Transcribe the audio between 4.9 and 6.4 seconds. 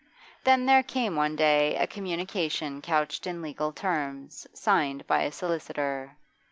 by a solicitor.